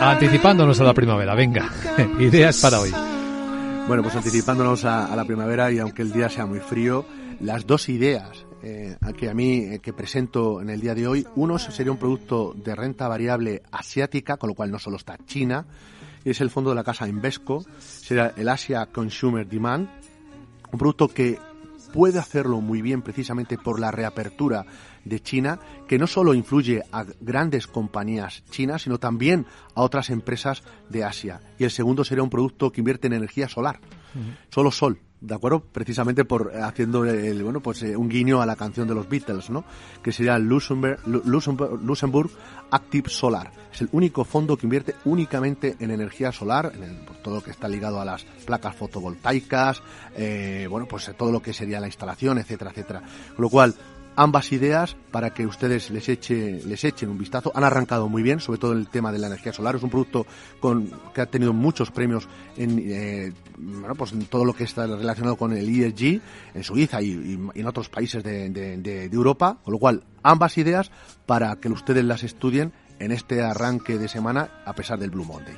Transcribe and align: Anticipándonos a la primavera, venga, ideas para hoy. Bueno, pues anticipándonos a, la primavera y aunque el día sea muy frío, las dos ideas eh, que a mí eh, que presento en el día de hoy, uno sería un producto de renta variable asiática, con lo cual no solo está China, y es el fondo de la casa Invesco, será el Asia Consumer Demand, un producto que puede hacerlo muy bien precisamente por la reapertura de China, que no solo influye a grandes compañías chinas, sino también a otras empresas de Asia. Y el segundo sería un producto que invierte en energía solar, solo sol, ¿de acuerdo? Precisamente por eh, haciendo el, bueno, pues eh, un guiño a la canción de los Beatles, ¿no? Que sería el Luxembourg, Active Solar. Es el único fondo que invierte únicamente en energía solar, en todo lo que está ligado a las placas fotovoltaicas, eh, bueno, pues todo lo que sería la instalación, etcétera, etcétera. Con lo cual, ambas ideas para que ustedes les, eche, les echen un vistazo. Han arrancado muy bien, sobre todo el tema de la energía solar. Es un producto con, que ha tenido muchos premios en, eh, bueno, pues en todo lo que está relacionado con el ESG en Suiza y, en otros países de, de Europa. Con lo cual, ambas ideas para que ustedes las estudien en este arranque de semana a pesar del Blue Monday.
Anticipándonos 0.00 0.80
a 0.80 0.84
la 0.84 0.94
primavera, 0.94 1.34
venga, 1.34 1.70
ideas 2.20 2.60
para 2.60 2.80
hoy. 2.80 2.92
Bueno, 3.88 4.02
pues 4.02 4.14
anticipándonos 4.14 4.84
a, 4.84 5.14
la 5.16 5.24
primavera 5.24 5.72
y 5.72 5.78
aunque 5.78 6.02
el 6.02 6.12
día 6.12 6.28
sea 6.28 6.46
muy 6.46 6.60
frío, 6.60 7.04
las 7.40 7.66
dos 7.66 7.88
ideas 7.88 8.46
eh, 8.62 8.96
que 9.16 9.28
a 9.28 9.34
mí 9.34 9.58
eh, 9.58 9.80
que 9.80 9.92
presento 9.92 10.60
en 10.60 10.70
el 10.70 10.80
día 10.80 10.94
de 10.94 11.06
hoy, 11.08 11.26
uno 11.34 11.58
sería 11.58 11.90
un 11.90 11.98
producto 11.98 12.54
de 12.54 12.76
renta 12.76 13.08
variable 13.08 13.62
asiática, 13.72 14.36
con 14.36 14.48
lo 14.48 14.54
cual 14.54 14.70
no 14.70 14.78
solo 14.78 14.96
está 14.98 15.18
China, 15.26 15.66
y 16.24 16.30
es 16.30 16.40
el 16.40 16.50
fondo 16.50 16.70
de 16.70 16.76
la 16.76 16.84
casa 16.84 17.08
Invesco, 17.08 17.64
será 17.78 18.34
el 18.36 18.48
Asia 18.48 18.86
Consumer 18.86 19.48
Demand, 19.48 19.88
un 20.70 20.78
producto 20.78 21.08
que 21.08 21.38
puede 21.92 22.18
hacerlo 22.18 22.60
muy 22.60 22.82
bien 22.82 23.02
precisamente 23.02 23.58
por 23.58 23.80
la 23.80 23.90
reapertura 23.90 24.64
de 25.04 25.20
China, 25.20 25.58
que 25.86 25.98
no 25.98 26.06
solo 26.06 26.34
influye 26.34 26.82
a 26.92 27.04
grandes 27.20 27.66
compañías 27.66 28.44
chinas, 28.50 28.82
sino 28.82 28.98
también 28.98 29.46
a 29.74 29.82
otras 29.82 30.10
empresas 30.10 30.62
de 30.88 31.04
Asia. 31.04 31.40
Y 31.58 31.64
el 31.64 31.70
segundo 31.70 32.04
sería 32.04 32.22
un 32.22 32.30
producto 32.30 32.70
que 32.70 32.80
invierte 32.80 33.06
en 33.06 33.14
energía 33.14 33.48
solar, 33.48 33.80
solo 34.50 34.70
sol, 34.70 35.00
¿de 35.20 35.34
acuerdo? 35.34 35.60
Precisamente 35.60 36.24
por 36.24 36.52
eh, 36.54 36.62
haciendo 36.62 37.04
el, 37.04 37.42
bueno, 37.42 37.60
pues 37.60 37.82
eh, 37.82 37.96
un 37.96 38.08
guiño 38.08 38.40
a 38.40 38.46
la 38.46 38.56
canción 38.56 38.86
de 38.88 38.94
los 38.94 39.08
Beatles, 39.08 39.50
¿no? 39.50 39.64
Que 40.02 40.12
sería 40.12 40.36
el 40.36 40.44
Luxembourg, 40.44 42.30
Active 42.70 43.08
Solar. 43.08 43.52
Es 43.72 43.80
el 43.80 43.88
único 43.92 44.24
fondo 44.24 44.56
que 44.56 44.66
invierte 44.66 44.94
únicamente 45.04 45.76
en 45.80 45.90
energía 45.90 46.32
solar, 46.32 46.72
en 46.74 47.04
todo 47.22 47.36
lo 47.36 47.42
que 47.42 47.50
está 47.50 47.68
ligado 47.68 48.00
a 48.00 48.04
las 48.04 48.24
placas 48.46 48.76
fotovoltaicas, 48.76 49.82
eh, 50.16 50.66
bueno, 50.70 50.86
pues 50.86 51.10
todo 51.16 51.32
lo 51.32 51.40
que 51.40 51.52
sería 51.52 51.80
la 51.80 51.86
instalación, 51.86 52.38
etcétera, 52.38 52.70
etcétera. 52.70 53.02
Con 53.34 53.42
lo 53.42 53.50
cual, 53.50 53.74
ambas 54.18 54.50
ideas 54.50 54.96
para 55.12 55.32
que 55.32 55.46
ustedes 55.46 55.90
les, 55.90 56.08
eche, 56.08 56.60
les 56.64 56.82
echen 56.82 57.08
un 57.08 57.18
vistazo. 57.18 57.52
Han 57.54 57.62
arrancado 57.62 58.08
muy 58.08 58.20
bien, 58.20 58.40
sobre 58.40 58.58
todo 58.58 58.72
el 58.72 58.88
tema 58.88 59.12
de 59.12 59.20
la 59.20 59.28
energía 59.28 59.52
solar. 59.52 59.76
Es 59.76 59.82
un 59.84 59.90
producto 59.90 60.26
con, 60.58 60.90
que 61.14 61.20
ha 61.20 61.26
tenido 61.26 61.52
muchos 61.52 61.92
premios 61.92 62.28
en, 62.56 62.82
eh, 62.84 63.32
bueno, 63.56 63.94
pues 63.94 64.12
en 64.12 64.26
todo 64.26 64.44
lo 64.44 64.54
que 64.54 64.64
está 64.64 64.88
relacionado 64.88 65.36
con 65.36 65.52
el 65.52 65.68
ESG 65.68 66.20
en 66.54 66.64
Suiza 66.64 67.00
y, 67.00 67.38
en 67.54 67.66
otros 67.66 67.88
países 67.88 68.24
de, 68.24 68.50
de 68.50 69.04
Europa. 69.04 69.58
Con 69.62 69.72
lo 69.72 69.78
cual, 69.78 70.02
ambas 70.24 70.58
ideas 70.58 70.90
para 71.24 71.54
que 71.56 71.68
ustedes 71.68 72.04
las 72.04 72.24
estudien 72.24 72.72
en 72.98 73.12
este 73.12 73.40
arranque 73.40 73.98
de 73.98 74.08
semana 74.08 74.62
a 74.66 74.72
pesar 74.72 74.98
del 74.98 75.10
Blue 75.10 75.24
Monday. 75.24 75.54